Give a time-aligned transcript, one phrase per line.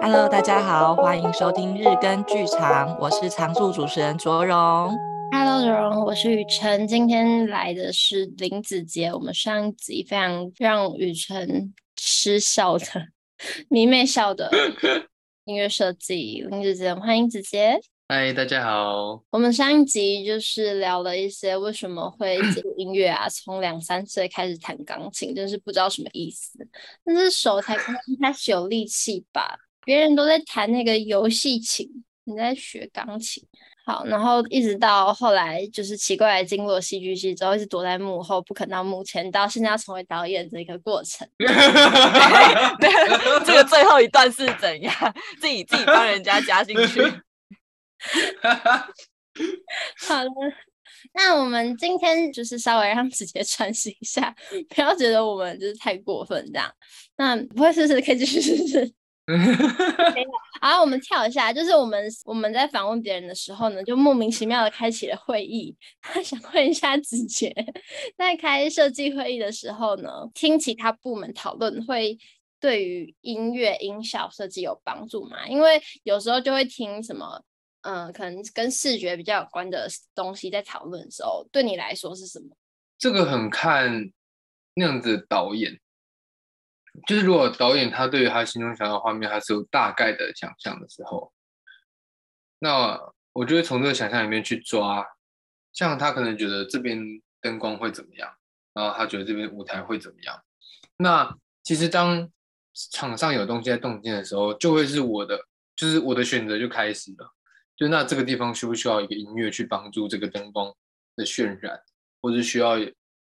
[0.00, 4.56] Hello，大家好，欢迎收听日更剧场，我是常驻主持人卓荣。
[5.32, 9.12] Hello，卓荣，我是雨辰，今天来的是林子杰。
[9.12, 12.86] 我们上一集非常让雨辰失笑的
[13.68, 14.48] 迷妹笑的
[15.44, 17.80] 音乐设计林子杰，欢迎子杰。
[18.08, 19.22] 嗨，大家好。
[19.30, 26.66] 我们上一集就是聊了一些为什么会接音乐啊，从两三岁开始弹钢琴，真是不知道什么意思，
[27.04, 29.58] 但是手才刚刚开始有力气吧。
[29.88, 31.88] 别人都在弹那个游戏琴，
[32.24, 33.42] 你在学钢琴。
[33.86, 41.26] 好，然后一直到后来，就是奇怪的进入了戏剧系之后，一直躲在幕后，不肯到幕前，到现在要成为导演这个过程。
[41.38, 41.48] 对，
[43.46, 44.92] 这个最后一段是怎样？
[45.40, 47.00] 自己自己帮人家加 进去。
[50.06, 50.30] 好了，
[51.14, 54.36] 那我们今天就是稍微让子杰喘息一下，
[54.68, 56.70] 不要觉得我们就是太过分这样。
[57.16, 58.92] 那不会试试，可以继续试试。
[60.60, 65.76] 好，我们跳一下，就是我们我们在访问别人的时候呢，就莫名其妙的开启了会议。
[66.00, 67.54] 他想问一下子杰，
[68.16, 72.18] 在开设计会议的时候呢，听其他部门讨论，会
[72.58, 75.46] 对于音乐音效设计有帮助吗？
[75.46, 77.42] 因为有时候就会听什么，
[77.82, 82.56] 嗯、呃，可能跟视觉比较有关的东西在讨论的时候，对你来说是什么？
[82.98, 84.10] 这个很看
[84.74, 85.78] 那样子导演。
[87.06, 91.32] 就是如果导演他对于他心中想要的画面，还是有大概的想象的时候，
[92.58, 92.98] 那
[93.32, 95.06] 我就会从这个想象里面去抓，
[95.72, 96.98] 像他可能觉得这边
[97.40, 98.32] 灯光会怎么样，
[98.74, 100.42] 然后他觉得这边舞台会怎么样。
[100.96, 102.30] 那其实当
[102.90, 105.38] 场上有东西在动静的时候，就会是我的，
[105.76, 107.34] 就是我的选择就开始了。
[107.76, 110.74] 就那这个地方需不需要一个音乐去帮助这个灯光
[111.16, 111.80] 的渲染，
[112.20, 112.76] 或者需要？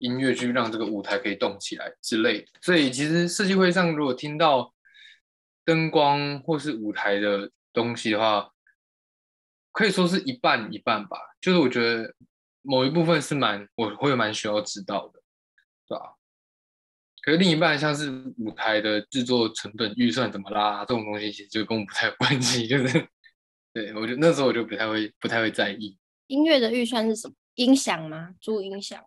[0.03, 4.75] 音乐去让这个舞台可以动起来之类的，所以其实设计会上如果听到
[5.65, 8.51] 灯光或是舞台的东西的话，
[9.71, 11.17] 可以说是一半一半吧。
[11.41, 12.13] 就是我觉得
[12.63, 15.21] 某一部分是蛮我会蛮需要知道的，
[15.87, 16.15] 对吧？
[17.23, 22.67] 可是另一半像是舞台的制作成本预算怎么啦这种东西，其实就跟我不太有关系。
[22.67, 23.09] 就是
[23.73, 25.97] 对我就那时候我就不太会不太会在意
[26.27, 27.35] 音乐的预算是什么？
[27.55, 28.35] 音响吗？
[28.41, 29.01] 租音响？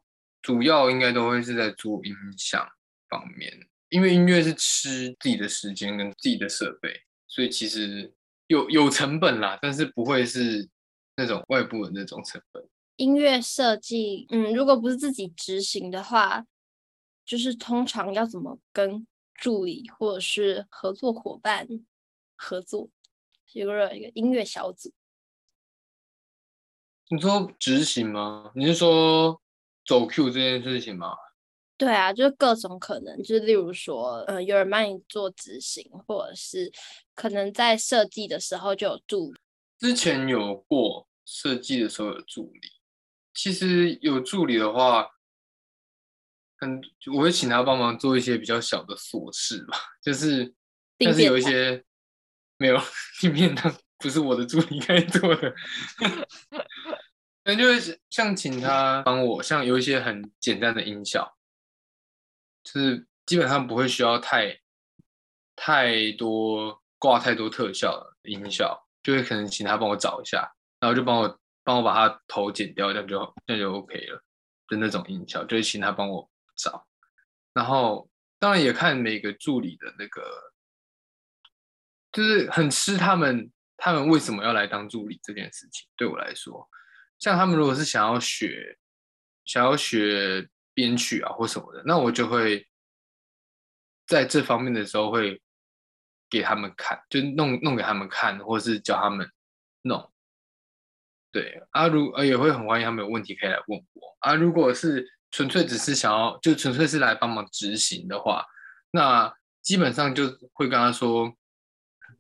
[0.46, 2.64] 主要应该都会是在做音响
[3.10, 3.52] 方面，
[3.90, 8.14] 因为音乐是吃自己的时间跟自己的设备，所以其实
[8.46, 10.70] 有有成本啦，但是不会是
[11.16, 12.64] 那种外部的那种成本。
[12.98, 16.46] 音乐设计，嗯，如果不是自己执行的话，
[17.26, 21.68] 就是通常要怎么跟助理或者是合作伙伴
[22.36, 22.92] 合作？
[23.54, 24.94] 有没有一个音乐小组？
[27.10, 28.52] 你说执行吗？
[28.54, 29.42] 你是说？
[29.86, 31.16] 走 Q 这件事情吗？
[31.78, 36.72] 对啊，就是各种可能，就是例如说，呃，有人帮你做执行，或者是
[37.14, 39.40] 可能在设计的时候就有助理。
[39.78, 42.62] 之前有过设计的时候有助理，
[43.34, 45.06] 其实有助理的话，
[46.58, 46.82] 很
[47.14, 50.54] 我会请他帮忙做一些比较小的琐事吧，就是
[50.98, 51.84] 但是有一些
[52.58, 52.78] 没有，
[53.22, 53.62] 里面的
[53.98, 55.54] 不是我的助理该做的。
[57.48, 61.38] 那就是像请他帮我，像有一些很简单的音效，
[62.64, 64.60] 就是基本上不会需要太
[65.56, 74.24] 太多挂太多特效的音效，就会可能请他帮我找一下，然后就帮我帮我把他头剪掉，这样就这样就 OK 了
[74.68, 76.88] 的那种音效，就是请他帮我找。
[77.54, 80.52] 然后当然也看每个助理的那个，
[82.12, 86.68] 就是很吃他们他们为什么要来当助理这件事情，对我来说。
[87.26, 88.78] 像他们如果是想要学，
[89.46, 92.68] 想要学编曲啊或什么的，那我就会
[94.06, 95.42] 在这方面的时候会
[96.30, 99.28] 给他们看，就弄弄给他们看，或是教他们
[99.82, 100.14] 弄。
[101.32, 104.36] 对啊，如啊也会很欢迎他们有问题可以来问我啊。
[104.36, 108.46] 如果是纯粹只是想要，就纯粹是来帮忙执行的话，
[108.92, 111.36] 那基本上就会跟他说，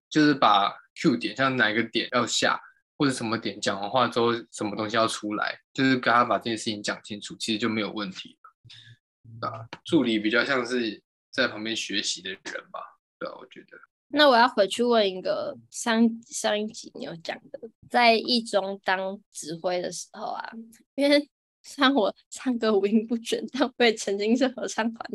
[0.09, 2.59] 就是把 Q 点，像哪一个点要下。
[2.97, 9.49] 或者什么点讲完话之后，什么东西要出来，就是跟他把这件事情讲清楚，其实就没有问题了。
[9.49, 11.01] 啊，助理比较像是
[11.31, 12.79] 在旁边学习的人吧，
[13.19, 13.77] 对啊，我觉得。
[14.07, 17.59] 那我要回去问一个上上一集你有讲的，
[17.89, 20.51] 在艺中当指挥的时候啊，
[20.93, 21.29] 因为
[21.63, 25.11] 像我唱歌五音不全，但我也曾经是合唱团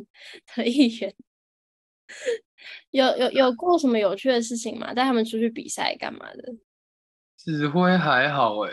[0.56, 1.14] 的一员。
[2.90, 4.92] 有有有过什么有趣的事情吗？
[4.92, 6.52] 带他们出去比赛干嘛的？
[7.44, 8.72] 指挥还好哎，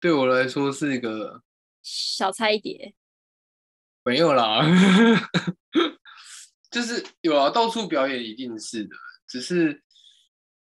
[0.00, 1.40] 对我来说是一个
[1.82, 2.94] 小菜一碟。
[4.02, 4.60] 没有啦，
[6.68, 8.96] 就是有啊，到处表演一定是的，
[9.28, 9.84] 只是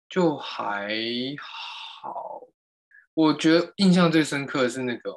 [0.08, 0.94] 就还
[1.40, 2.48] 好。
[3.16, 5.14] 我觉得印象最深刻的是那个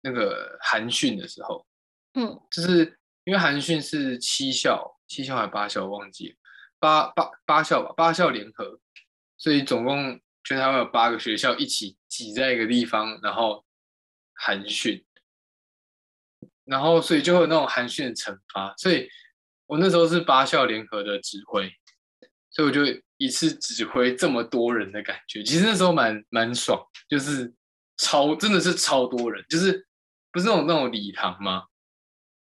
[0.00, 1.66] 那个韩训的时候，
[2.14, 6.36] 嗯，就是因为韩训是七校，七校还八校，我忘记了，
[6.78, 8.80] 八八八校吧，八校联合，
[9.36, 13.64] 所以总共全台湾有八个学校一起挤在一个地方，然后
[14.32, 15.04] 寒训，
[16.64, 19.08] 然后所以就会有那种寒训的惩罚，所以
[19.66, 21.68] 我那时候是八校联合的指挥，
[22.50, 22.82] 所以我就
[23.16, 27.52] 一次指挥这么多人的感觉，其实那时候蛮蛮爽，就是
[27.96, 29.84] 超真的是超多人，就是
[30.30, 31.64] 不是那种那种礼堂吗？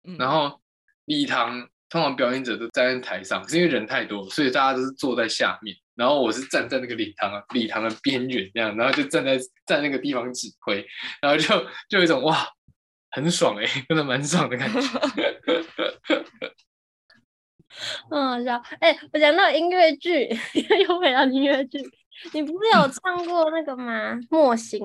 [0.07, 0.59] 嗯、然后
[1.06, 9.38] 礼堂通常表演者都站在台上，是因为人太多，所以大家都是坐在下面，然后我是站在那个礼堂礼堂的边缘这样，然后就站在
[9.68, 10.83] 在那个地方指挥，
[11.21, 11.48] 然后就
[11.88, 12.44] 就有一种哇，
[13.12, 14.80] 很爽哎、欸，真的蛮爽的感觉。
[18.09, 18.59] 嗯，好笑。
[18.80, 20.27] 哎，我讲到音乐剧，
[20.88, 21.80] 又回到音乐剧。
[22.33, 24.19] 你不是有唱过那个吗？
[24.31, 24.81] 莫心。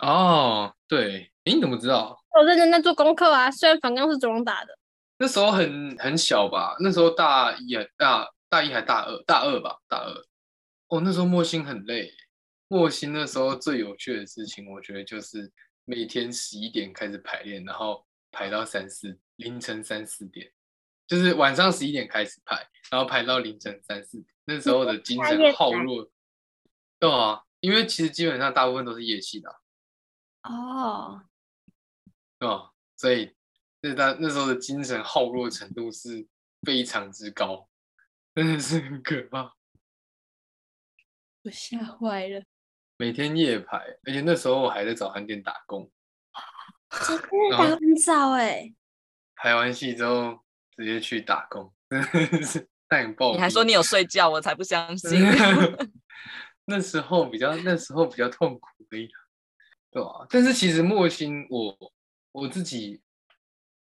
[0.00, 1.30] 哦，对。
[1.44, 2.18] 哎，你怎么知道？
[2.36, 3.48] 我认真在做功课啊。
[3.48, 4.76] 虽然反刚是中打的。
[5.18, 6.74] 那时候很很小吧？
[6.80, 9.22] 那时候大一还大大一还大二？
[9.24, 10.12] 大二吧，大二。
[10.92, 12.12] 哦，那时候莫心很累。
[12.68, 15.50] 莫心那时候最有趣的事情，我觉得就是
[15.86, 20.52] 每天十一点开始排练，然后排到三四凌晨三四点。
[21.06, 26.10] 就是晚上十一点开始排，然后排到凌晨三四点，那时候的精神耗弱。
[26.98, 29.48] 对啊，因为其实基本上大部分都是夜戏的。
[30.42, 31.22] 哦。
[32.38, 33.34] 对啊，所以
[33.80, 36.28] 那那那时候的精神耗弱程度是
[36.66, 37.66] 非常之高，
[38.34, 39.54] 真的是很可怕。
[41.42, 42.42] 我吓坏了。
[42.96, 45.90] 每天夜排，而且那时候我还在早餐店打工。
[47.06, 48.72] 真的打很早哎。
[49.36, 50.40] 排完戏之后。
[50.74, 51.70] 直接去打工，
[52.88, 53.32] 带你报。
[53.32, 55.20] 你还说你有睡觉，我才不相信。
[56.64, 59.06] 那时候比较，那时候比较痛苦的一
[59.90, 60.26] 对吧？
[60.30, 61.92] 但是其实莫心，我
[62.32, 63.02] 我自己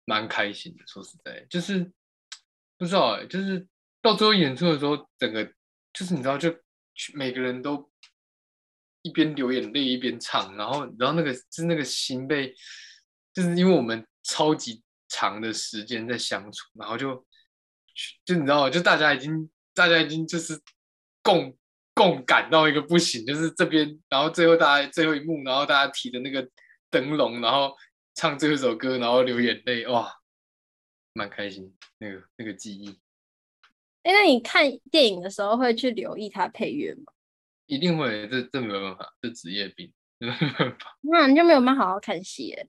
[0.06, 0.82] 蛮开心的。
[0.86, 1.92] 说实在，就是
[2.78, 3.68] 不知道哎，就是
[4.00, 5.44] 到最后演出的时候，整个
[5.92, 6.50] 就是你知道，就
[7.14, 7.90] 每个人都
[9.02, 12.54] 一边流眼泪一边唱，然后然后那个是那个心被，
[13.32, 14.82] 就是因为我们超级。
[15.12, 17.26] 长的时间在相处，然后就
[18.24, 18.70] 就你知道吗？
[18.70, 20.56] 就大家已经大家已经就是
[21.20, 21.58] 共
[21.94, 26.48] 共感到一个不行，就是这边，然后最后大家最后一幕，然后大家提着那个
[26.90, 27.76] 灯笼，然后
[28.14, 30.08] 唱最后一首歌，然后流眼泪，哇，
[31.12, 31.76] 蛮开心。
[31.98, 32.96] 那个那个记忆。
[34.02, 37.12] 哎，那你看电影的时候会去留意它配乐吗？
[37.66, 40.98] 一定会，这这没有办法，这职业病，没办法。
[41.02, 42.66] 那你就没有办法好好看戏哎。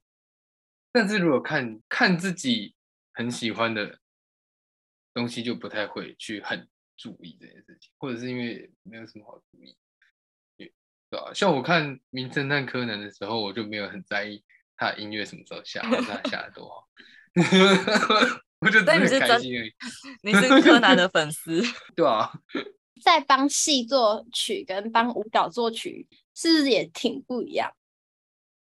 [0.92, 2.76] 但是如果看看自己
[3.14, 4.00] 很喜欢的
[5.14, 6.68] 东西，就不太会去很
[6.98, 9.76] 注意这件事情，或者是因为没有什么好注意，
[10.58, 10.72] 对
[11.10, 11.34] 吧？
[11.34, 14.44] 像我看《名侦探柯南》的时候，我就没有很在意
[14.76, 16.88] 他的音乐什么时候下，他下的多好，
[18.62, 19.74] 我就只是开心而已。
[20.24, 21.62] 你是柯南的粉丝，
[21.96, 22.32] 对啊。
[23.04, 27.72] 在帮戏作曲跟帮舞蹈作曲，是不是也挺不一样？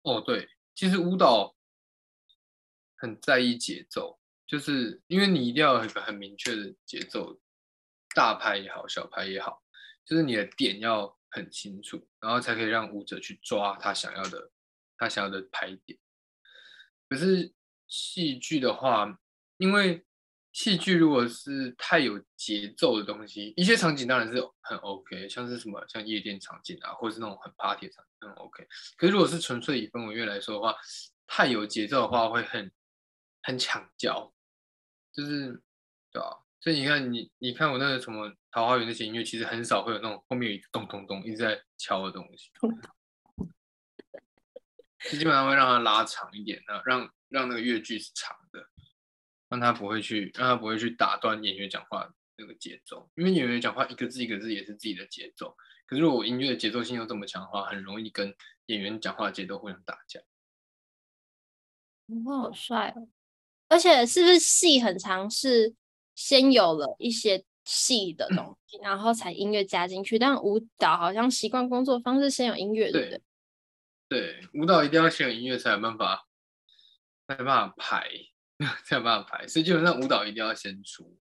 [0.03, 1.55] 哦，对，其实舞蹈。
[2.97, 7.37] 很在意节奏，就是因为你一定要有一个很明确的节奏，
[8.15, 9.61] 大拍也好，小拍也好，
[10.05, 14.53] 就是你的点要很清楚，然后才可以让舞者去抓他想要的，
[14.97, 15.99] 他想要的拍点。
[17.09, 17.53] 可是
[17.89, 19.19] 戏剧的话，
[19.63, 20.05] 因为
[20.53, 28.67] 戏剧如果是太有节奏的东西，一些场景当然是很 OK，像是什么像夜店场景啊，或者是那种很 party 的场景很 OK。
[28.97, 30.75] 可是如果是纯粹以氛围乐来说的话，
[31.27, 32.71] 太有节奏的话会很。
[33.45, 34.33] 很抢焦，
[35.13, 35.61] 就是
[36.13, 42.53] 对啊，所以你看你你看我那个什么桃花源那些音乐，其实很少会有那种后面有一个咚咚咚一直在敲的东西，
[45.19, 48.42] 基本上会让它拉长一点，让让让那个乐句是长的，
[49.53, 55.55] 让他不会去让他不会去打断演员讲话那个节奏，因为演员讲话一个字一个字也是自己的节奏，
[55.85, 58.35] 可是如果音乐的节奏性又这么强的话，很容易跟
[58.67, 60.21] 演员讲话的节奏互相打架。
[62.25, 63.07] 哇，好帅哦！
[63.69, 65.75] 而且是不是戏很长是
[66.15, 70.19] 先有了一些戏的东西，然后才音乐加进去？
[70.19, 73.23] 但舞蹈好像习惯工作方式先有音乐，对不对？
[74.09, 76.27] 对，舞蹈一定要先有音乐才有办法，
[77.29, 78.09] 才有办法排，
[78.85, 79.47] 才有办法排。
[79.47, 81.17] 所以基本上舞蹈一定要先出。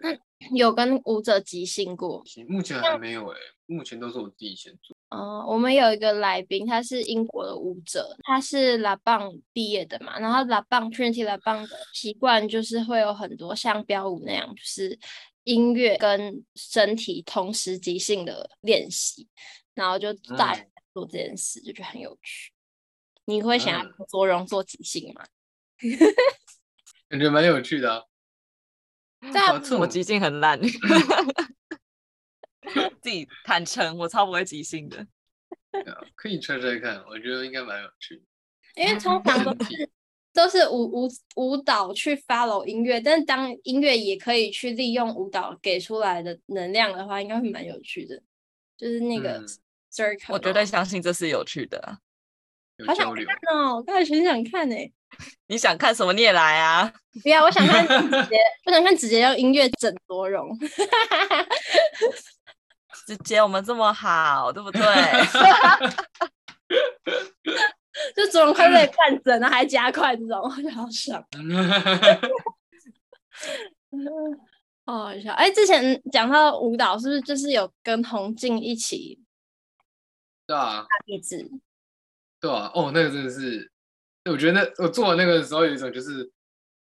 [0.00, 0.16] 那
[0.56, 2.24] 有跟舞者即兴过？
[2.48, 4.96] 目前还没有哎、欸，目前都是我自己先做。
[5.10, 10.18] 哦，我们有一个来宾，他是英国的舞者，他是拉棒毕业的嘛。
[10.18, 14.98] 然后拉棒 Trinity 拉棒的习惯就是会有很多像标舞那样，就是
[15.44, 19.28] 音乐跟身体同时即兴的练习，
[19.74, 22.50] 然后就大家做这件事，就觉得很有趣。
[23.26, 25.22] 你会想要做容做即兴吗？
[27.08, 28.02] 感觉蛮有趣的啊。
[29.32, 30.60] 但我即兴很烂，
[33.00, 35.06] 自己坦诚，我超不会即兴的。
[36.16, 38.22] 可以猜猜看，我觉得应该蛮有趣的。
[38.74, 39.90] 因为通常都 是
[40.32, 48.20] 都是舞舞舞蹈去 follow 音乐，但是当音乐也可以去利用舞蹈给出来的能量的话，应该会蛮有趣的。
[48.76, 49.40] 就是那个
[49.92, 52.00] circle，我绝对相信这是有趣的。
[52.86, 53.24] 好想看
[53.54, 54.74] 哦，我刚才很想看呢。
[55.48, 56.12] 你想看什么？
[56.12, 56.92] 你也来啊！
[57.22, 57.92] 不要，我想看 子
[58.28, 60.48] 杰，我想看子杰用音乐整多容。
[63.06, 64.80] 子杰，我们这么好，对不对？
[68.16, 71.22] 就卓容快被半整，了还加快这种，我就好爽。
[74.86, 75.32] 哦，好笑！
[75.34, 79.20] 哎，之前讲到舞蹈，是不是就是有跟洪静一起？
[80.46, 80.82] 对啊。
[80.82, 81.50] 大鼻子。
[82.40, 83.71] 对啊，哦，那个真的是，
[84.30, 86.32] 我觉得那我做的那个时候有一种就是，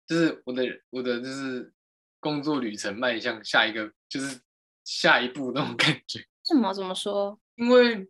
[0.08, 1.72] 就是我的我的就是
[2.20, 4.41] 工作旅程迈向下一个就是
[4.84, 6.25] 下一步那种感觉。
[6.44, 7.39] 什么怎么说？
[7.56, 8.10] 因为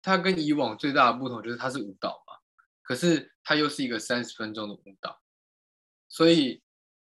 [0.00, 2.34] 它跟以往最大的不同就是它是舞蹈嘛，
[2.82, 5.20] 可是它又是一个三十分钟的舞蹈，
[6.08, 6.62] 所以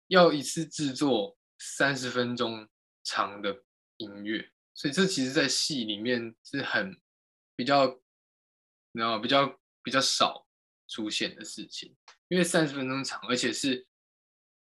[0.06, 2.68] 要一次制作三十分钟
[3.04, 3.64] 长的
[3.98, 6.98] 音乐，所以这其实在戏里面是很
[7.54, 7.86] 比较，
[8.92, 9.18] 你知道吗？
[9.18, 9.56] 比较。
[9.82, 10.46] 比较少
[10.90, 11.94] 出现的事情，
[12.28, 13.87] 因为三十分钟长，而且是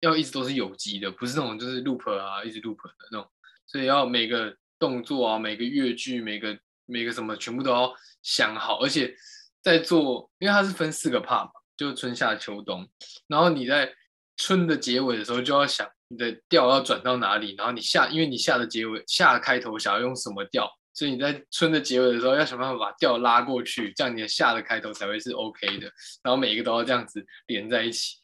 [0.00, 3.30] 要一直都是有机的，不是那种就是 loop 啊，一直 loop 的那种，
[3.66, 9.14] 所以要每个动作啊，每个乐句，每个每个什么，全部都要想好，而且
[9.62, 12.88] 在做，因为它是分四个 part 嘛，就春夏秋冬，
[13.28, 13.94] 然后你在
[14.36, 20.68] 春的结尾的时候就要想你的调要转到哪里，然后你夏，因为你夏的结尾，夏的开头想要用什么调。
[20.98, 25.86] 所以你在春的结尾的时候要想办法把调拉过去，这样你的夏的开头才会是 OK 的。
[26.24, 28.16] 然后每一个都要这样子连在一起，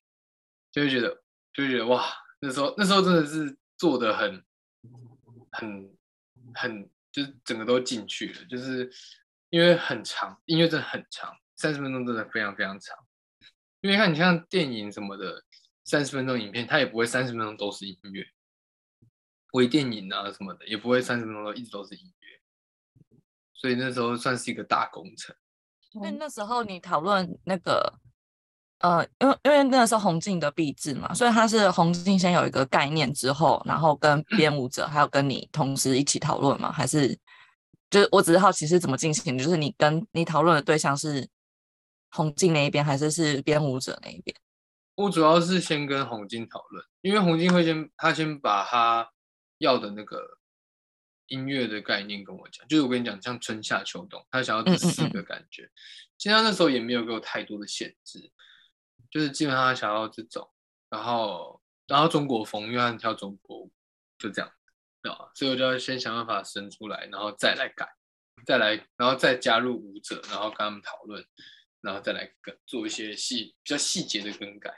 [0.72, 2.04] 就会觉得就会觉得哇，
[2.40, 4.44] 那时候那时候真的是做的很
[5.52, 5.96] 很
[6.52, 8.90] 很，就是整个都进去了，就是
[9.50, 12.98] 因为很长，音乐真的很长，三十分钟真的非常非常长。
[13.82, 15.44] 因为看你像电影什么的，
[15.84, 18.26] 三十分钟影片它也不会三十分钟都是音乐，
[19.52, 22.40] 微电影啊什么的也不会三十分钟都一直都是音乐。
[23.64, 25.34] 所以那时候算是一个大工程。
[25.92, 27.90] 因为那时候你讨论那个，
[28.80, 37.18] 呃，因为因为那个时候洪静的毕制嘛，所以他是洪静先有一个概念之后，然后跟编舞者还有跟你同时一起讨论嘛，还是
[37.88, 41.26] 就是我只是好奇是怎么进行，就是你跟你讨论的对象是
[42.10, 44.36] 洪静那一边，还是是编舞者那一边？
[44.96, 49.10] 我主要是先跟洪静讨论，因为洪静会先他先把他
[49.56, 50.33] 要的那个。
[51.34, 55.64] 音乐的概念跟我讲，就是我跟你讲，像春夏秋冬，他想要这四个感觉。
[55.64, 58.30] 嗯嗯嗯，其实他那时候也没有给我太多的限制，
[59.10, 60.48] 就是基本上他想要这种，
[60.88, 63.72] 然后然后中国风，因为他跳中国舞，
[64.16, 64.50] 就这样，
[65.02, 65.30] 对吧？
[65.34, 67.86] 所以我就要先想办法生出来，然后再来改，
[68.46, 71.24] 再来，然后再加入舞者，然后跟他们讨论，
[71.80, 74.72] 然后再来更做一些细比较细节的更改。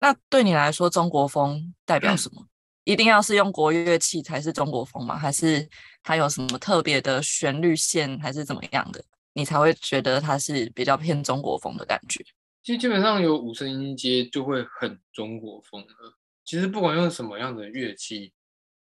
[0.00, 2.48] 那对你来说，中国风代表什么？
[2.84, 5.16] 一定要是用国乐器才是中国风吗？
[5.16, 5.68] 还是
[6.02, 12.24] 它有什么特别的旋律线，还是怎么样的，你才会觉得它是比较偏中国风的感觉？
[12.64, 16.18] 其实基本上有五声音阶就会很中国风了。
[16.44, 18.32] 其实不管用什么样的乐器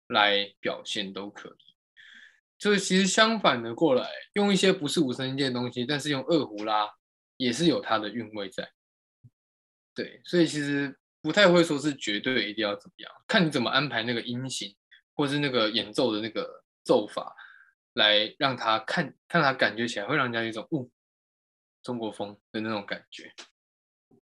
[0.06, 1.74] 来表现都可以。
[2.56, 6.88] 就是其实相反的过来，用一些不是五声音阶的东西，但是用二胡拉
[7.36, 8.70] 也是有它的韵味在。
[9.92, 10.96] 对，所以其实。
[11.22, 14.74] 不太会说是绝对一定要怎么样，看你怎么安排那个音型，
[15.14, 17.34] 或是那个演奏的那个奏法，
[17.94, 20.88] 来让他看看他感觉起来会让人家有一种哦，
[21.82, 23.32] 中国风的那种感觉。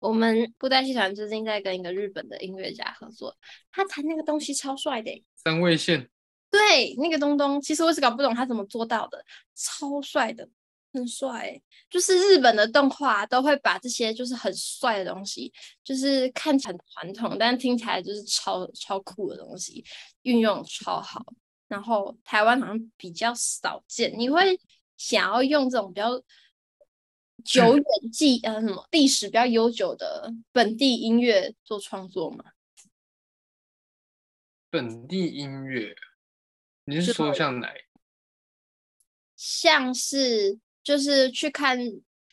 [0.01, 3.37] 我们布袋戏团最近在跟一个日本的音乐家合作，
[3.71, 6.09] 他弹那个东西超帅的，三味线。
[6.51, 9.25] 对，那个东东，其实我是搞不懂他怎么做到的，
[9.55, 10.49] 超帅的。
[10.93, 15.53] 很帅，就是日本的动画都会把这些就是很帅的东西，
[15.85, 19.85] 就是看起来很传统，但听起来就是超超酷的东西，
[20.23, 21.23] 运用超好。
[21.69, 24.59] 然后台湾好像比较少见，你会
[24.97, 26.19] 想要用这种比较
[27.45, 32.43] 久远 记、嗯、呃什么历史比较悠久的本地音乐做创作吗？
[34.71, 35.95] 本地音乐，
[36.85, 37.69] 你是说像哪？
[39.37, 40.59] 像是。
[40.89, 41.79] 就是去看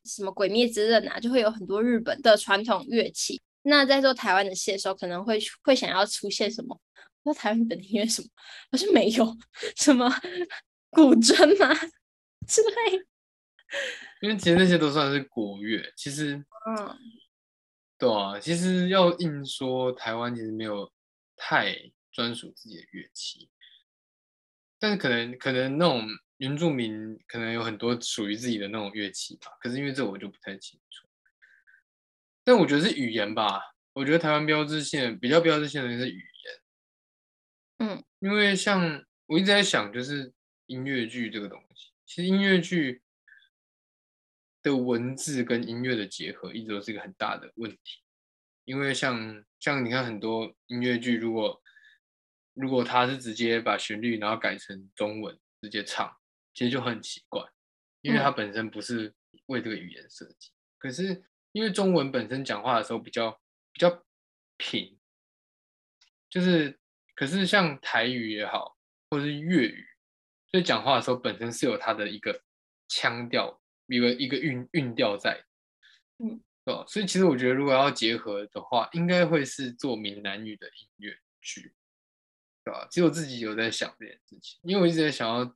[0.06, 3.42] 什么《鬼灭之刃》啊，就会有很多日本的传统乐器。
[3.64, 6.80] 那在做台湾的戏的时候，可能会会想要出现什么
[7.24, 8.30] 那台湾本地音乐什么？
[8.72, 9.38] 好像没有
[9.76, 10.10] 什么
[10.90, 11.76] 古筝吗
[12.48, 13.06] 之类？
[14.22, 16.98] 因为其实那些都算是国乐，其实，嗯，
[17.98, 20.90] 对啊，其实要硬说台湾其实没有
[21.36, 21.76] 太
[22.10, 23.50] 专属自己的乐器，
[24.80, 31.08] 但是可能可能那种原住民可能有很多属于自己的那种乐器吧，可是因为这我就不太清楚。
[32.44, 33.62] 但我觉得是语言吧，
[33.94, 36.26] 我觉得台湾标志性比较标志性的是语
[37.80, 40.34] 言，嗯，因为像我一直在想，就是
[40.66, 43.02] 音乐剧这个东西，其实音乐剧。
[44.66, 48.02] 的文字跟音乐的结合一直都是一个很大的问题，
[48.64, 51.62] 因为像像你看很多音乐剧，如果
[52.56, 56.18] 如果他是直接把旋律然后改成中文直接唱，
[56.56, 57.48] 其实就很奇怪，
[58.02, 59.14] 因为它本身不是
[59.46, 60.50] 为这个语言设计。
[60.80, 63.40] 可是因为中文本身讲话的时候比较
[63.72, 64.04] 比较
[64.58, 64.98] 平，
[66.28, 66.80] 就是
[67.14, 68.76] 可是像台语也好，
[69.12, 69.86] 或者是粤语，
[70.50, 72.42] 所以讲话的时候本身是有它的一个
[72.88, 73.62] 腔调。
[73.88, 75.46] 一个一个韵韵调在，
[76.18, 76.84] 嗯，对吧？
[76.88, 81.76] 所以其实我觉得，如果要结合的话，应该会是做闽南语的音乐剧，
[82.64, 82.88] 对吧？
[82.90, 85.56] 其实我自己有在想这件事情，因为我一直在想要，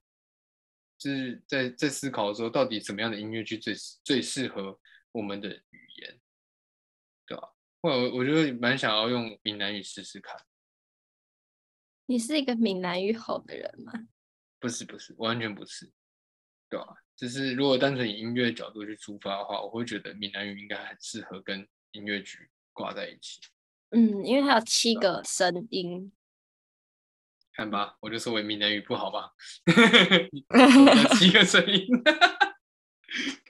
[1.00, 4.78] 就是在在思考说，到底什么样的音乐剧最最适合
[5.14, 6.20] 我们的语言，
[7.26, 7.56] 对吧？
[7.82, 10.36] 或者我我觉得蛮想要用闽南语试试看。
[12.06, 13.94] 你是一个闽南语好的人吗？
[14.60, 15.90] 不是，不是，完全不是，
[16.70, 16.86] 对吧？
[17.16, 23.40] 只是如果单纯以音乐角度去出发的话，我会觉得闽南语应该很适合跟音乐剧挂在一起。
[23.92, 26.12] 嗯，因为它有七个声音。
[27.54, 29.32] 看吧，我就说我闽南语不好吧。
[31.18, 31.88] 七个声音，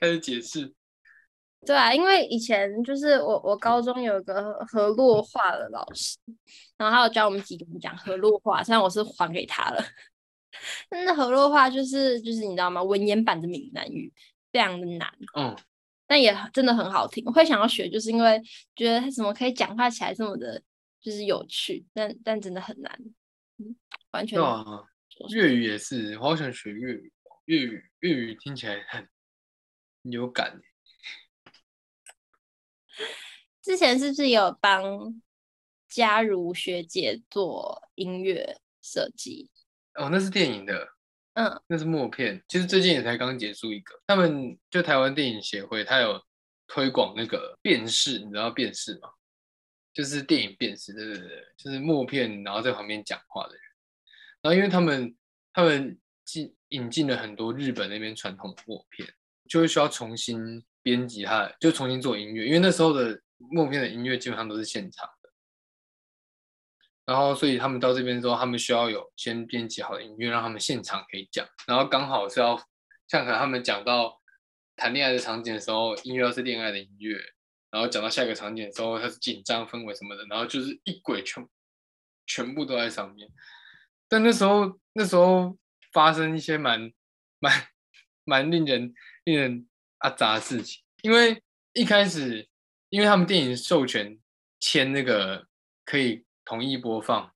[0.00, 0.74] 开始解释。
[1.66, 6.16] 对啊，因为以前就是我，我高中有一个河洛话的老师，
[6.78, 9.84] 然后他有教我们几个人讲河洛话，虽然我是还给他了。
[10.90, 12.82] 那河洛话就是就是你知道吗？
[12.82, 14.12] 文言版的闽南语
[14.50, 15.54] 非常的难，嗯，
[16.06, 17.22] 但也真的很好听。
[17.26, 18.42] 我会想要学，就是因为
[18.74, 20.60] 觉得他怎么可以讲话起来这么的，
[21.00, 22.98] 就是有趣，但但真的很难，
[23.58, 23.76] 嗯，
[24.12, 24.38] 完全。
[24.38, 24.64] 对啊，
[25.30, 27.12] 粤语也是，我好想学粤语，
[27.46, 29.08] 粤语粤语听起来很
[30.02, 30.60] 有感。
[33.62, 35.22] 之前是不是有帮
[35.88, 39.50] 嘉如学姐做音乐设计？
[39.94, 40.88] 哦，那是电影的，
[41.34, 42.42] 嗯，那是默片。
[42.48, 46.20] 其实最近也才刚结束一个，他们就台湾电影协会，他有
[46.66, 49.10] 推广那个辨识，你知道辨识吗？
[49.92, 53.62] 就是电影辨识，对对对，就是默片，然后在旁边讲话的人。
[54.42, 55.16] 然后因为他们
[55.52, 59.08] 他们进引进了很多日本那边传统的默片，
[59.48, 65.08] 就会需要重新编辑它，就重新做音乐，因为那时候的默片的音乐基本上都是现场。
[67.06, 71.44] 然后，所以他们到这边之后，他们需要有先编辑好的音乐，让他们现场可以讲。
[71.66, 72.56] 然后刚好是要
[73.08, 74.20] 像可能他们讲到
[74.76, 77.18] 谈恋爱的场景的时候，音乐要是恋爱的音乐。
[77.72, 80.24] 然后讲到下一个场景的时候，它是紧张氛围什么的。
[80.26, 81.44] 然后就是一轨全
[82.26, 83.28] 全部都在上面。
[84.10, 85.56] 但那时候那时候
[85.90, 86.92] 发生一些蛮
[87.38, 87.68] 蛮
[88.24, 88.92] 蛮令人
[89.24, 89.66] 令人
[90.00, 91.42] 阿杂的事情，因为
[91.72, 92.46] 一开始
[92.90, 94.20] 因为他们电影授权
[94.58, 95.46] 签那个
[95.86, 96.26] 可以。
[96.42, 97.32] 同意播放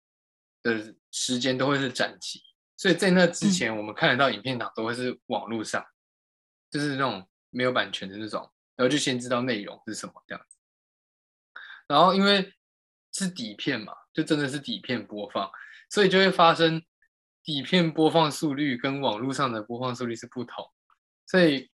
[0.60, 2.42] 的时间都会是展期，
[2.76, 5.86] 所以在那之前，我们看得到影片档都会是网络上，
[6.68, 10.56] 就是那种没有版权的那种，然后就先知道内容是什么这样子。
[11.86, 12.52] 然后因为
[13.12, 15.48] 是底片嘛，就真的是底片播放，
[15.90, 16.82] 所以就会发生
[17.42, 20.64] 底片播放速率跟网络上的播放速率是不同，
[21.26, 21.70] 所以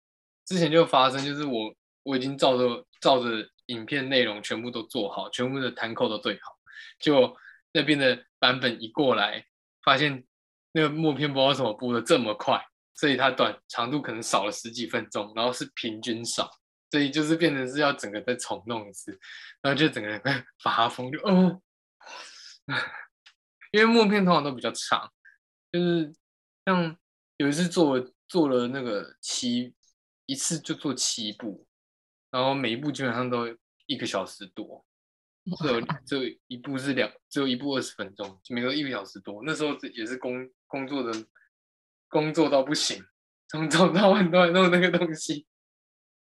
[0.45, 6.57] 之前就发生，就是我我已经照着照着影片内容全部都做好，全部的弹扣都对好。
[6.99, 7.35] 就
[7.71, 9.45] 那边的版本一过来，
[9.83, 10.23] 发现
[10.71, 12.59] 那个默片不知道怎么播的这么快，
[12.95, 16.49] 所以它短长度可能少了十几分钟，然后是平均少，
[16.89, 19.17] 所以就是变成是要整个再重弄一次，
[19.61, 20.21] 然后就整个人
[20.63, 21.61] 发疯，就哦，
[23.71, 25.11] 因为默片通常都比较长，
[25.71, 26.13] 就是
[26.65, 26.97] 像
[27.37, 29.73] 有一次做做了那个七
[30.25, 31.67] 一次就做七部，
[32.31, 33.47] 然后每一部基本上都
[33.85, 34.85] 一个小时多。
[35.57, 39.41] 只有只有一部是两，只有一部二十分钟，每个一个小时多。
[39.43, 41.11] 那时候也是工工作的，
[42.07, 43.03] 工作到不行，
[43.47, 45.47] 从早到晚都在弄那个东西，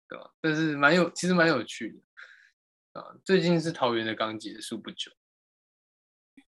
[0.07, 0.31] 对吧？
[0.41, 1.89] 但是蛮有，其实蛮有趣
[2.93, 3.15] 的啊。
[3.25, 5.11] 最近是桃园的刚结束不久。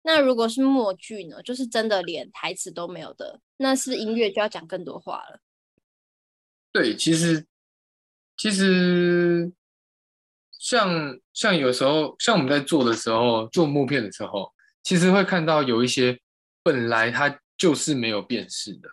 [0.08, 1.42] 那如果是默剧呢？
[1.42, 5.40] 就是真的连台词都没有的，那是音乐就要讲更多话了。
[6.72, 7.46] 对，其实
[8.34, 9.52] 其实。
[10.60, 16.18] 像像有时候，像我们在做的时候，做木片的时候，其实会看到有一些
[16.64, 18.88] 本来它就是没有辨识的，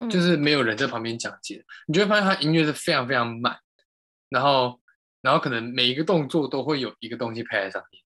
[0.00, 3.56] 嗯、就是没有人在旁边讲解，你就会发现它音乐是非常非常慢，
[4.28, 4.80] 然后
[5.20, 8.02] 然后可能每一个动作都会有一个东西配在上面，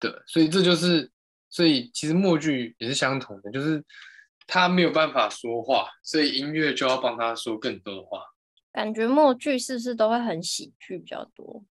[0.00, 1.08] 对，所以这就是，
[1.52, 3.84] 所以其实默剧也是相同的，就是
[4.46, 8.24] 他没有办法说话，所以音乐就要帮他说更多的话。
[8.72, 11.64] 感觉默剧是不是都会很喜剧比较多？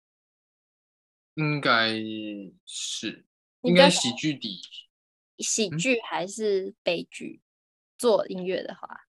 [1.35, 1.95] 应该
[2.67, 3.25] 是，
[3.62, 4.61] 应该喜剧底。
[5.38, 7.41] 喜剧还是悲剧？
[7.41, 7.47] 嗯、
[7.97, 9.07] 做音乐的话，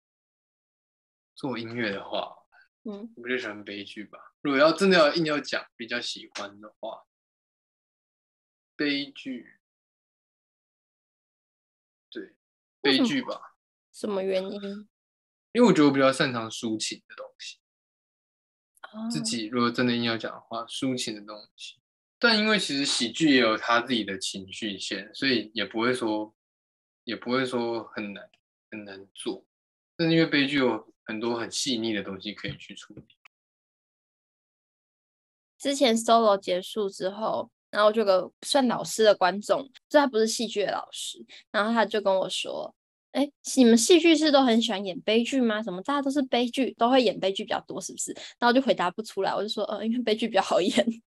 [1.34, 2.36] 做音乐的话，
[2.84, 4.18] 嗯，我比较喜欢悲剧吧。
[4.40, 7.02] 如果要真的要硬要讲比较喜欢的话，
[8.76, 9.58] 悲剧，
[12.82, 13.56] 悲剧吧。
[13.92, 14.60] 什么原因？
[15.52, 17.58] 因为我觉得我比较擅长抒情的东西。
[19.10, 21.80] 自己如果真的硬要讲的话，抒情的东西，
[22.18, 26.34] 但因为其实喜剧也有他自己的情绪线，所以也不会说，
[27.04, 28.30] 也不会说很难
[28.70, 29.46] 很难做。
[29.96, 33.06] 但是因为悲剧有很多很细腻的东西可以去处理。
[35.58, 41.18] 之前 solo 结束之后，然后就有个算老师的观众，就他不是戏剧的老师，
[41.50, 42.72] 然后他就跟我说。
[43.12, 45.62] 哎，你们戏剧是都很喜欢演悲剧吗？
[45.62, 48.10] 什么大家都是悲剧，都会演悲剧比较多，是不是？
[48.38, 50.72] 然后就回答不出来，我就说，呃，因为悲剧比较好演。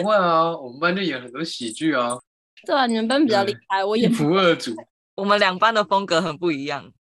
[0.00, 2.18] 不会啊，我们班就演很多喜剧啊。
[2.66, 4.74] 对啊，你们班比较厉害，我演一仆二主。
[5.14, 6.92] 我们两班的风格很不一样。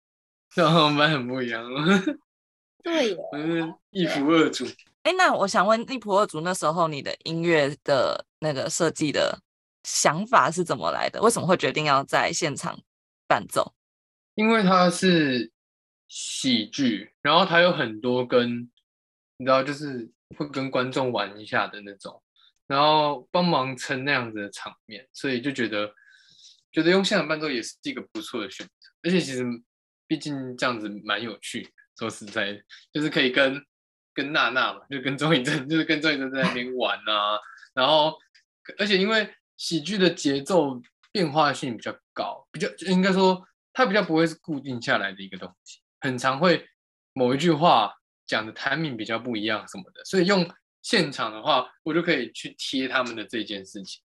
[0.53, 1.65] 对啊，我们班很不一样。
[2.83, 3.17] 对
[3.89, 4.67] 一仆二主。
[5.03, 9.39] 哎，那我想问，利普二族那时候你的音乐的那个设计的。
[9.85, 11.21] 想法是怎么来的？
[11.21, 12.79] 为什么会决定要在现场
[13.27, 13.73] 伴奏？
[14.33, 15.51] 因为它是
[16.07, 18.71] 喜剧，然后它有很多跟
[19.35, 22.23] 你知道，就是会跟观众玩一下的那种，
[22.65, 25.93] 然后帮忙撑那样子的场面，所以就觉得
[26.71, 28.89] 觉得用现场伴奏也是一个不错的选择。
[29.01, 29.43] 而且其实
[30.07, 32.57] 毕竟这样子蛮有趣，说实在，
[32.93, 33.61] 就是可以跟
[34.13, 37.39] 跟娜娜嘛，就跟钟颖正，就是跟钟颖正在那边玩啊，
[37.73, 38.17] 然后
[38.77, 39.33] 而且因为。
[39.55, 46.67] 喜剧的节奏变化性比较高，比较应该说它比较不会是固定下来的一个东西，很常会
[47.13, 47.93] 某一句话
[48.25, 54.01] 讲的 timing 比较不一样什么的，所以用现场的话，我就可以去贴他们的这件事情。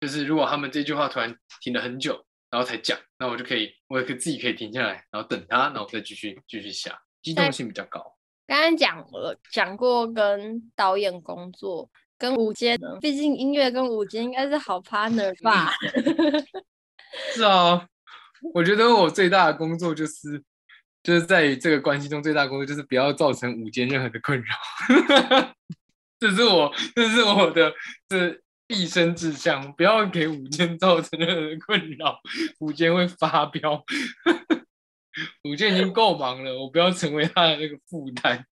[0.00, 8.13] 就是如果他们这句话突然停了很久，然后才讲，那我就可以，我也可以自己可以停下来，然后等他，然后再继续继续下，机动性比较高。
[8.46, 11.90] 刚刚讲了讲过跟导演工作。
[12.16, 15.72] 跟舞间，毕竟音乐跟舞间应该是好 partner 吧？
[17.34, 17.86] 是啊，
[18.54, 20.40] 我觉得我最大的工作就是，
[21.02, 25.54] 就是在于这个关系中最大的工作就是不要造成舞间任何的困扰。
[26.20, 27.74] 这是我，这是我的
[28.08, 32.20] 这毕生志向，不要给舞间造成任何的困扰，
[32.60, 33.84] 舞间会发飙。
[35.44, 38.44] 舞监已经够忙了，我不要成为他的那个负担。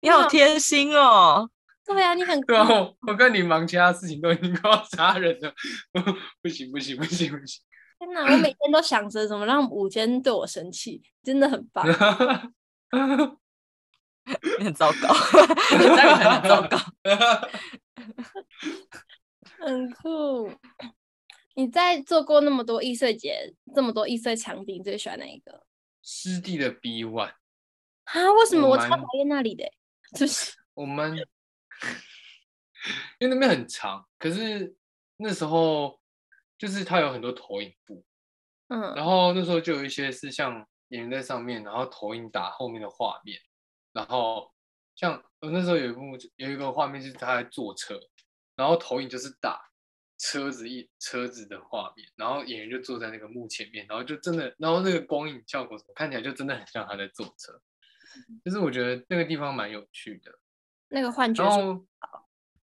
[0.00, 1.50] 你好贴心哦。
[1.86, 2.66] 对啊，你很 对啊，
[3.06, 5.52] 我跟你忙其他事情都已经快要杀人了，
[6.40, 7.60] 不行不行不行不行！
[7.98, 11.84] 天哪，我每天都想着怎么让舞监对我生气，真的很棒。
[14.58, 15.08] 你很糟糕，
[15.72, 16.78] 你很糟糕，
[19.58, 20.52] 很酷。
[21.60, 25.66] 你在做过那么多易碎节，这么多易碎场景，你最喜欢哪一个？
[26.02, 27.34] 湿地的 B One
[28.04, 28.32] 啊？
[28.32, 29.70] 为什么我超讨厌那里的？
[30.16, 31.16] 就是 我们。
[33.18, 34.74] 因为那边很长，可是
[35.18, 36.00] 那时候
[36.56, 38.02] 就是它有很多投影布，
[38.68, 43.38] 嗯，然后那时候就有一些是像演员在上面，然后投影打后面的画面，
[43.92, 44.50] 然后
[44.96, 48.00] 像我那时候有一幕有一个画面是他在坐车，
[48.56, 49.60] 然后投影就是打
[50.22, 57.58] 车子一车子的画面，然后演员就坐在那个幕前面，然后就真的，然后那个光影效果看起来就真的很像他在坐车，
[58.44, 60.38] 就是我觉得那个地方蛮有趣的。
[60.88, 61.86] 那个幻觉，然后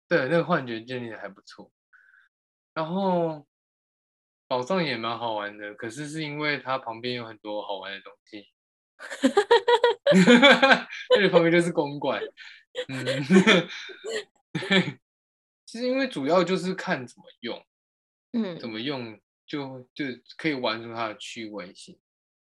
[0.08, 1.72] 对，那个幻觉建立的还不错。
[2.74, 3.46] 然后
[4.48, 8.48] 宝藏也蛮好玩的，可是是因为它旁边有很多好玩的东西
[11.16, 12.22] 而且旁边就是公馆。
[12.88, 13.26] 嗯，
[15.72, 17.66] 其实因为主要就是看怎么用，
[18.34, 20.04] 嗯，怎么用就就
[20.36, 21.98] 可以玩出它的趣味性。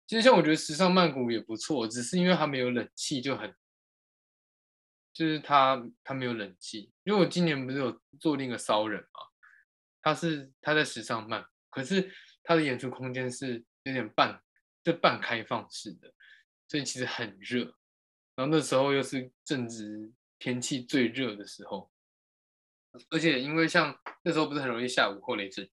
[0.05, 3.55] 其实像我觉得时尚曼谷也不错，只是因为它没有冷气就很。
[5.13, 9.21] 就是它它没有冷气，因为我今年不是有做那个骚人嘛，
[10.01, 14.43] 他是他在时尚曼，可是他的演出空间是有点半，
[14.83, 16.13] 就半开放式的，
[16.67, 17.63] 所以其实很热，
[18.35, 21.89] 然后那时候又是正值天气最热的时候，
[23.09, 25.69] 而且因为像那时候不是很容易下午后雷阵，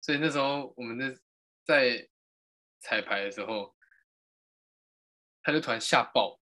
[0.00, 1.16] 所以那时候我们的
[1.64, 2.08] 在
[2.80, 3.74] 彩排的时候，
[5.42, 6.40] 他就突然下暴，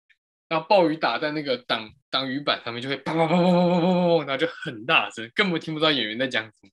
[0.49, 6.71] 然后暴雨打在那个挡挡雨板上面，就会砰砰砰砰砰砰砰砰，然后就很大声，根本听不到演员在讲什么。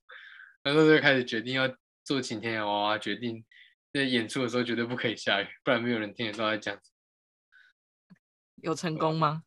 [0.62, 3.44] 然后就开始决定要做晴天娃娃，决定
[3.92, 8.16] 在演出的时候绝对不可以下雨，不然没有人听得到在讲什么。
[8.56, 9.44] 有成功吗？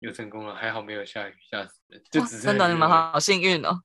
[0.00, 2.02] 有成功了，还好没有下雨，下死人！
[2.10, 3.82] 就只是真的你们好幸运哦。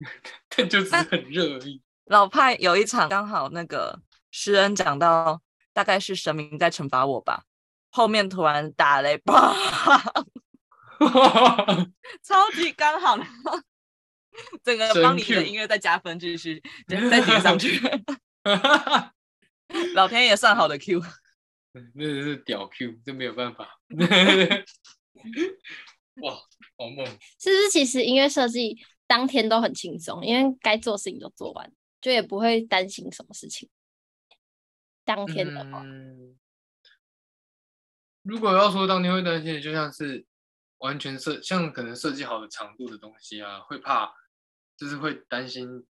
[0.48, 1.80] 但就只是很热而已。
[2.06, 4.00] 老派有一场刚好那个
[4.30, 5.40] 诗恩讲到，
[5.72, 7.44] 大概是神明在惩罚我吧。
[7.90, 9.54] 后面突然打雷，啪，
[12.22, 13.16] 超级刚好，
[14.62, 17.80] 整个帮你的音乐再加分，继续再叠上去。
[19.94, 21.00] 老天爷算好的 Q，
[21.94, 23.78] 那是屌 Q，这没有办法。
[26.22, 26.34] 哇，
[26.76, 27.04] 好猛！
[27.38, 33.68] 是不是其实音乐设计当天都很轻松，因为该做事情都做完，就也不会担心什么事情。
[35.04, 36.38] 当天的话，嗯、
[38.22, 40.24] 如果要说当天会担心的，就像是
[40.78, 44.14] 完全设，像可能设计好的长度的东西啊，会怕，
[44.76, 45.84] 就是会担心，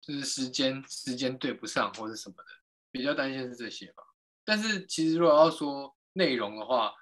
[0.00, 2.44] 就是时间时间对不上或者什么的，
[2.90, 4.02] 比较担心是这些吧。
[4.44, 6.92] 但是其实如果要说内容的话，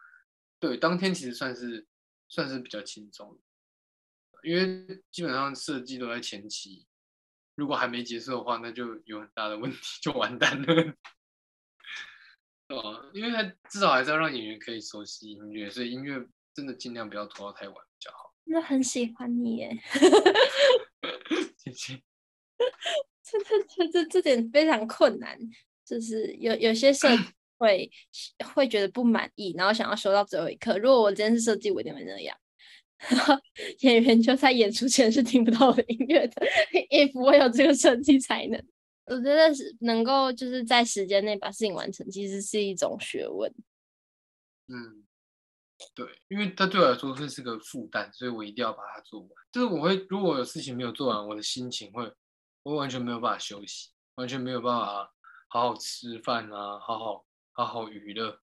[0.63, 1.85] 对，当天其实算是
[2.29, 3.37] 算是比较轻松，
[4.45, 6.87] 因为基本上设计都在前期，
[7.57, 10.95] 如果还没结束的话，那就有很大的问题， 就完蛋了，
[12.69, 13.11] 哦？
[13.13, 18.33] 因为他至少还是要让演员可以熟悉音乐，所以音乐真的尽量不要拖到太晚比较好。
[18.45, 19.77] 那很喜欢你耶，
[21.59, 22.01] 谢谢。
[23.25, 25.37] 这这这这这点非常困难，
[25.85, 27.23] 就是有有些设计。
[27.63, 27.91] 会
[28.55, 30.77] 会觉得不满意，然后想要修到最后一刻。
[30.79, 32.37] 如果我今天是设计，我一定会那样。
[33.81, 36.47] 演员就在演出前是听不到我的音乐的
[36.91, 38.61] ，if 我有这个设计才能。
[39.07, 43.53] 我觉得是能够就是在时间内把事情完成，其实是一种学问。
[44.69, 45.05] 嗯，
[45.95, 49.29] 对，因为它对我来说会是个负担，所以我一定要把它做完。
[49.51, 52.09] 就是我会如果有事情没有做完，我的心情会，
[52.63, 55.13] 我完全没有办法休息，完全没有办法
[55.49, 57.25] 好好吃饭啊，好好。
[57.53, 58.41] 好好娱乐，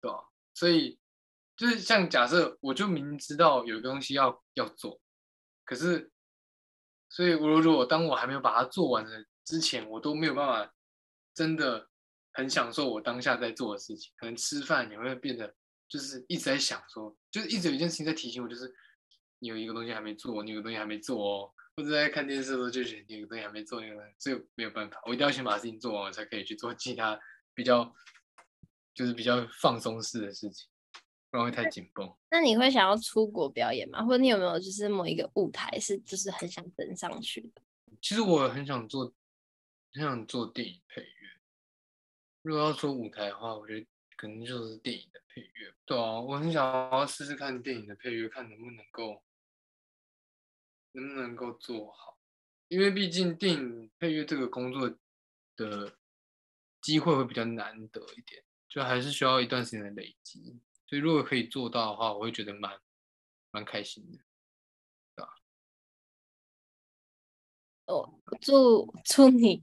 [0.00, 0.28] 对吧？
[0.52, 0.98] 所以
[1.56, 5.00] 就是像假设，我就明知道有一个东西要要做，
[5.64, 6.10] 可是，
[7.08, 10.74] 所以我如果当我还没有把它做完的之前，我都没有办法
[11.32, 11.88] 真的
[12.32, 14.12] 很享受我当下在做的事情。
[14.16, 15.54] 可能吃饭也会变得
[15.88, 18.74] 就是一直在想说，就是一直有一件事情在提醒我，就是
[19.38, 21.54] 你有一个东西还没做，你有个东西还没做哦。
[21.76, 27.18] 或者在看电视的时候就觉得有个东西还没做，那个所以没有办法，我一定要先把事情做完，我才可以去做其他
[27.52, 27.92] 比较
[28.94, 30.68] 就是比较放松式的事情，
[31.30, 32.16] 不然会太紧绷。
[32.30, 34.04] 那你会想要出国表演吗？
[34.04, 37.62] 或者你有没有就是某一个舞台是就是很想登上去的？
[38.00, 39.12] 其实我很想做，
[39.92, 41.08] 很想做电影配乐。
[42.42, 43.84] 如果要说舞台的话，我觉得
[44.16, 45.74] 可能就是电影的配乐。
[45.84, 49.23] 对啊，我很想要试试看电影的配乐，看能不能够。
[50.94, 52.18] 能不能够做好？
[52.68, 54.88] 因为毕竟电影配乐这个工作
[55.56, 55.98] 的
[56.80, 60.58] 机会会比较难得一点，就还是需要一段时间的累积。
[60.86, 62.80] 所以如果可以做到的话，我会觉得蛮
[63.50, 64.18] 蛮开心的，
[65.14, 65.34] 对吧？
[67.86, 69.62] 我，祝祝你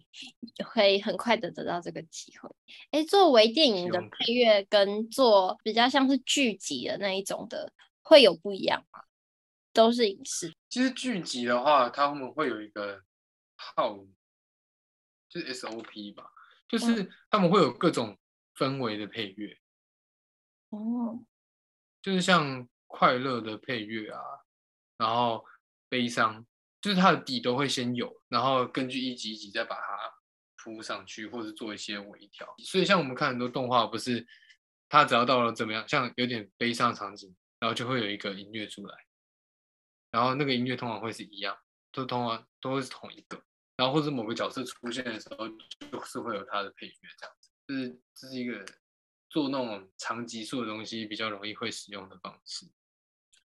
[0.65, 2.49] 会很快的得到这个机会。
[2.91, 9.03] 哎，作为电影的配乐跟做比较像是剧集的那一种的，会有不一样吗？
[9.73, 10.53] 都是影视。
[10.69, 13.03] 其实剧集的话，他们会有一个
[13.57, 14.05] 套，
[15.29, 16.31] 就是 SOP 吧，
[16.67, 18.17] 就是他们会有各种
[18.55, 19.57] 氛围的配乐。
[20.69, 21.23] 哦，
[22.01, 24.21] 就是像快乐的配乐啊，
[24.97, 25.45] 然后
[25.89, 26.45] 悲伤，
[26.81, 30.13] 就是它的底都会先有，然后根据一集一集再把它
[30.57, 32.47] 铺上去，或者做一些微调。
[32.59, 34.25] 所以像我们看很多动画，不是
[34.87, 38.95] 它只要到了怎么样，像有点悲伤的场景，然后就会有一个音乐出来。
[40.11, 41.57] 然后那个音乐通常会是一样，
[41.91, 43.41] 都通常都会是同一个，
[43.77, 48.65] 然后或者某个角色出现的时候，就是会有他的配乐这样子，就是这是一个
[49.29, 52.65] 做那种长集数的东西比较容易会使用的方式，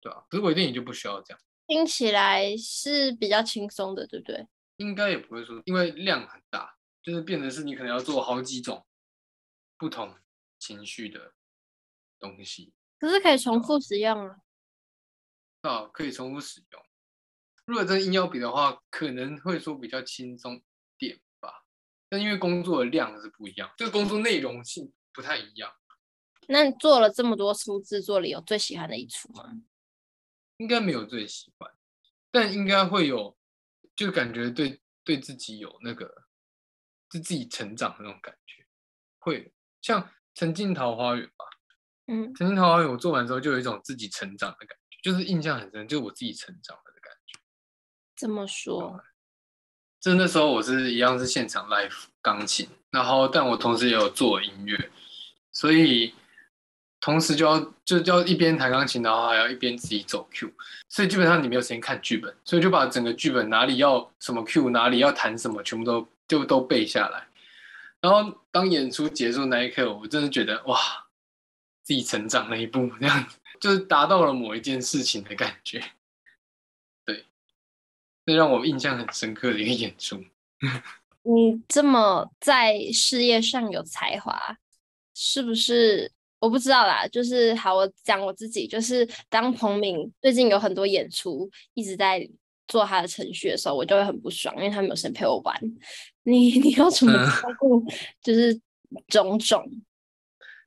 [0.01, 0.25] 对吧？
[0.29, 4.45] 可是微电影就不需要这样，听起来是比较轻松的，对不对？
[4.77, 8.85] 应该也不会说，因为量很大，就是变成是你可能要做好几种
[9.77, 10.15] 不同
[10.59, 11.33] 情绪的
[12.19, 14.37] 东西，可是可以重复使用啊。
[15.61, 16.85] 啊，可以重复使用。
[17.65, 20.61] 如果真硬要比的话，可能会说比较轻松
[20.97, 21.63] 点吧。
[22.09, 25.71] 但因为工作的量是不一样，这个工作内容性不太一样。
[26.47, 29.45] 那你做了这么多书制作里，有最喜欢的一出吗？
[30.57, 31.71] 应该没有最喜欢，
[32.29, 33.37] 但应该会有，
[33.95, 36.25] 就感觉对对自己有那个，
[37.09, 38.65] 就自己成长的那种感觉，
[39.19, 40.01] 会像
[40.33, 41.45] 《沉浸桃花源》吧，
[42.07, 47.39] 嗯，《沉浸桃花源》我做完之后就有一种自己成长的感觉，就是印象很深，就是我自己成长了的感觉。
[48.15, 49.01] 怎么说？
[49.99, 54.91] 就那时候我是一样是现场 live 钢琴，然后但我同时也有做音乐，
[55.51, 56.13] 所以。
[57.03, 60.53] 同时就要就就要一边弹钢琴，然后还要一边自己走 Q，
[60.87, 67.27] 所以基本上你没有时间看剧本，所以就把整个剧本哪里要什么 Q，哪里要弹什么，全部都就都背下来。
[68.01, 70.77] 然后当演出结束那一刻，我真的觉得哇，
[71.81, 73.27] 自己成长了一步，这样
[73.61, 75.81] 就是达到了某一件事情的感觉。
[77.05, 77.25] 对，
[78.25, 80.21] 这让我印象很深刻的一个演出。
[81.23, 84.57] 你这么在事业上有才华，
[85.13, 86.11] 是不是？
[86.39, 92.27] 我不知道啦，就是好，我讲我自己，就是当彭敏最近有很多演出一直在
[92.67, 95.55] 做他的程序的时候，我就会很不爽，因为他没有时间陪我玩。
[96.23, 97.85] 你你要怎么照顾？
[98.23, 98.59] 就是
[99.07, 99.63] 种种。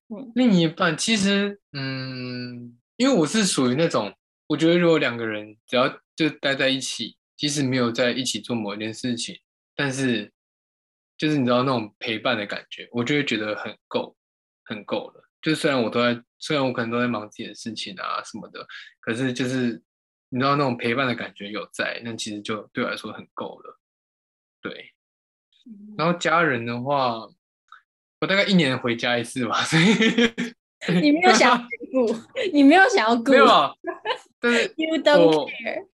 [0.08, 4.14] 嗯，另一半其实，嗯，因为我是属于那种，
[4.46, 9.38] 我觉得如果两个人只要就待在一起，即使没有在一起做某一件事情，
[9.74, 10.32] 但是
[11.16, 14.16] 就是你知道那种陪伴的感觉，我就会觉得很够，
[14.64, 15.24] 很够了。
[15.42, 18.66] 就虽然我都在，虽然我可能都在忙自己的事情啊什么的，
[19.00, 19.82] 可是就是
[20.30, 23.78] 你知道那种陪伴的感觉有在，那其实就对我来说很够了。
[24.62, 24.94] 对，
[25.98, 27.26] 然后家人的话，
[28.20, 29.84] 我大概一年回家一次吧，所以
[31.00, 32.14] 你没有想要 顾，
[32.52, 33.72] 你没有想要顾，没有啊，
[34.40, 35.88] 但是 You don't care。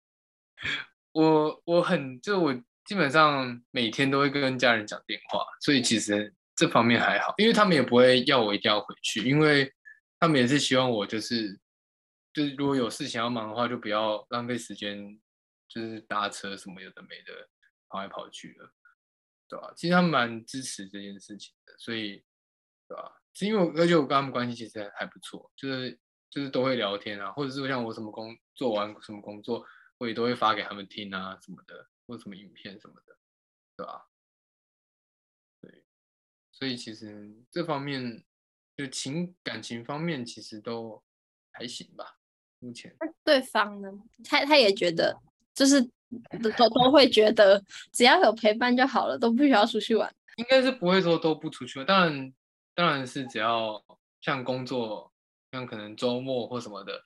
[1.13, 6.33] 我我，我很就我基本上每天都会跟家人讲电话，所以其实。
[6.59, 9.71] 这方面还好，因为他们也不会要我一定要回去，因为
[10.19, 11.61] 他们也是希望我就是
[12.33, 15.21] 就是如果有事情要忙的话，就不要浪费时间，
[15.69, 17.47] 就是搭车什么有的没的
[17.91, 18.65] 跑来跑去的，
[19.51, 19.71] 对吧？
[19.77, 22.25] 其实他们蛮支持这件事情的，所以
[22.89, 23.13] 对吧？
[23.37, 25.99] 是因为我而且我跟他们关系其实还不错，就是
[26.31, 29.63] 就是都会聊天啊，或者是像我什么工做完什么工作，
[29.99, 33.17] 我也都会发给他们听啊什么的，或者什么影片什么的，
[33.77, 34.07] 对吧？
[36.51, 38.25] 所以其实这方面
[38.79, 41.03] 就情感情方面其实都
[41.53, 42.17] 还行吧，
[42.61, 42.97] 目前。
[43.23, 43.91] 对方呢？
[44.25, 45.15] 他他也觉得，
[45.55, 45.83] 就是
[46.57, 50.11] 都都会觉得只要有陪伴就好了，都不需要出去玩。
[50.37, 52.33] 应该是不会说都不出去玩，当然
[52.77, 53.83] 当然是只要
[54.21, 55.13] 像工作，
[55.51, 57.03] 像可能周末或什么的，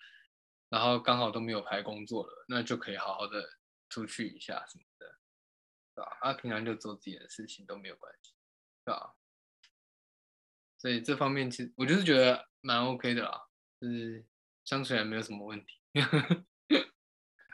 [0.68, 3.48] 然后刚好都没有排工作了，那就可以好好的
[3.88, 5.06] 出去一下什么的，
[5.94, 6.18] 对吧？
[6.20, 8.32] 啊，平常就做自己的事情都没有关系，
[8.84, 9.14] 对吧？
[10.78, 13.46] 所以这方面其实我就是觉得蛮 OK 的啦，
[13.80, 14.26] 就是
[14.64, 15.78] 相处也没有什么问题。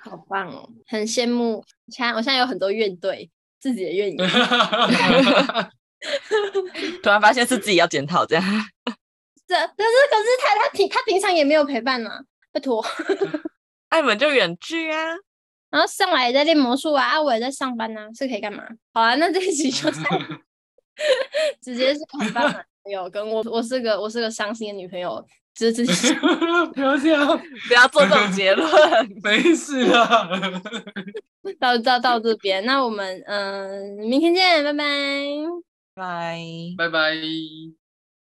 [0.03, 1.63] 好棒哦，很羡慕。
[1.89, 4.19] 现在我现在有很多怨怼自己的怨言，
[7.03, 8.45] 突然发现是自己要检讨这样。
[9.47, 12.11] 这可是可是他他平他平常也没有陪伴呢，
[12.53, 12.85] 拜托。
[13.91, 14.99] 爱们就远距啊，
[15.71, 18.65] 然后上来也在练魔术啊，啊我也在上班啊，是可以干嘛？
[18.93, 20.41] 好啊，那这一集就这样
[21.63, 22.65] 直接是很棒的。
[22.83, 25.85] 朋友跟我，我是个我是个伤心的女朋友，支持
[26.73, 27.27] 不要这样，
[27.67, 28.69] 不要做这种结论，
[29.25, 30.29] 没事啊。
[31.59, 34.85] 到到到这边，那我们嗯、呃，明天见，拜拜，
[36.77, 37.86] 拜拜拜。